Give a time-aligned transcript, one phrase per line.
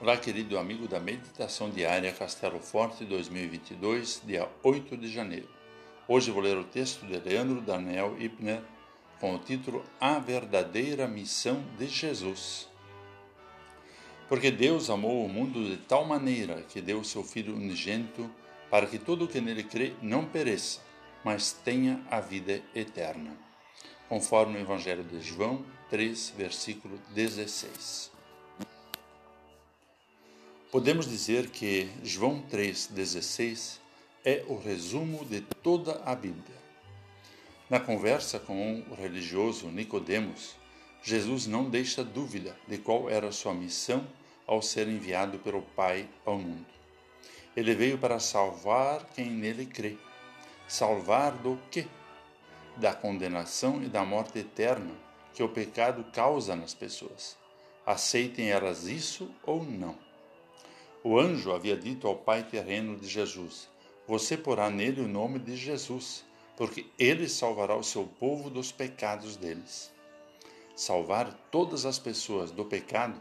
[0.00, 5.48] Olá, querido amigo da Meditação Diária Castelo Forte 2022, dia 8 de janeiro.
[6.06, 8.62] Hoje vou ler o texto de Leandro Daniel Ipner
[9.18, 12.68] com o título A Verdadeira Missão de Jesus.
[14.28, 18.30] Porque Deus amou o mundo de tal maneira que deu o seu Filho unigênito
[18.70, 20.80] para que todo o que nele crê não pereça,
[21.24, 23.36] mas tenha a vida eterna.
[24.08, 28.16] Conforme o Evangelho de João 3, versículo 16.
[30.70, 33.78] Podemos dizer que João 3,16
[34.22, 36.58] é o resumo de toda a Bíblia.
[37.70, 40.56] Na conversa com o religioso Nicodemos,
[41.02, 44.06] Jesus não deixa dúvida de qual era sua missão
[44.46, 46.66] ao ser enviado pelo Pai ao mundo.
[47.56, 49.96] Ele veio para salvar quem nele crê.
[50.68, 51.86] Salvar do quê?
[52.76, 54.94] Da condenação e da morte eterna
[55.32, 57.38] que o pecado causa nas pessoas.
[57.86, 60.07] Aceitem elas isso ou não.
[61.02, 63.68] O anjo havia dito ao pai terreno de Jesus:
[64.06, 66.24] Você porá nele o nome de Jesus,
[66.56, 69.92] porque ele salvará o seu povo dos pecados deles.
[70.74, 73.20] Salvar todas as pessoas do pecado,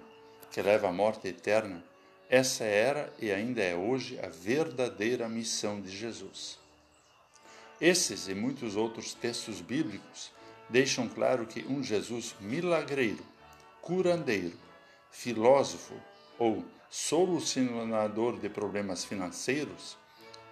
[0.51, 1.83] que leva à morte eterna,
[2.29, 6.59] essa era e ainda é hoje a verdadeira missão de Jesus.
[7.79, 10.31] Esses e muitos outros textos bíblicos
[10.67, 13.23] deixam claro que um Jesus milagreiro,
[13.81, 14.57] curandeiro,
[15.11, 15.93] filósofo
[16.37, 19.97] ou solucionador de problemas financeiros,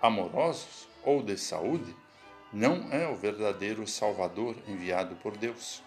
[0.02, 1.96] amorosos ou de saúde,
[2.52, 5.84] não é o verdadeiro Salvador enviado por Deus.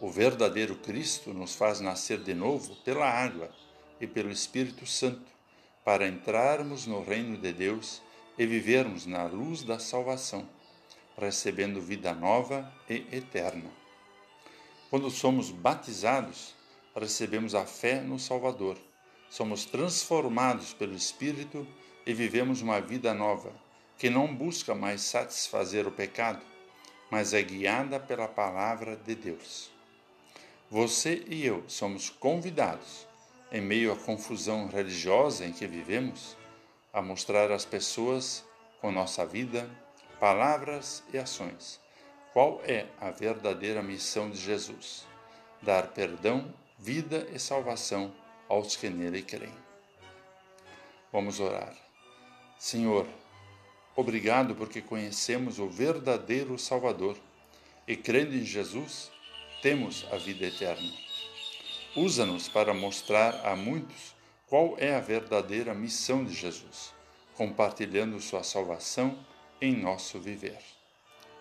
[0.00, 3.50] O verdadeiro Cristo nos faz nascer de novo pela água
[4.00, 5.32] e pelo Espírito Santo,
[5.84, 8.02] para entrarmos no reino de Deus
[8.36, 10.48] e vivermos na luz da salvação,
[11.16, 13.70] recebendo vida nova e eterna.
[14.90, 16.54] Quando somos batizados,
[17.00, 18.76] recebemos a fé no Salvador.
[19.28, 21.66] Somos transformados pelo Espírito
[22.06, 23.52] e vivemos uma vida nova,
[23.98, 26.44] que não busca mais satisfazer o pecado,
[27.10, 29.70] mas é guiada pela palavra de Deus.
[30.70, 33.06] Você e eu somos convidados,
[33.52, 36.36] em meio à confusão religiosa em que vivemos,
[36.92, 38.44] a mostrar às pessoas,
[38.80, 39.68] com nossa vida,
[40.20, 41.80] palavras e ações,
[42.32, 45.06] qual é a verdadeira missão de Jesus:
[45.62, 48.12] dar perdão vida e salvação
[48.48, 49.54] aos que nele creem.
[51.12, 51.74] Vamos orar.
[52.58, 53.06] Senhor,
[53.94, 57.16] obrigado porque conhecemos o verdadeiro Salvador
[57.86, 59.10] e, crendo em Jesus,
[59.62, 60.92] temos a vida eterna.
[61.96, 64.14] Usa-nos para mostrar a muitos
[64.48, 66.92] qual é a verdadeira missão de Jesus,
[67.34, 69.18] compartilhando sua salvação
[69.60, 70.58] em nosso viver.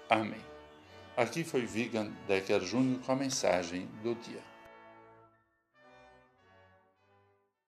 [0.09, 0.41] Amém.
[1.17, 4.52] Aqui foi Vigan Decker Júnior com a mensagem do dia.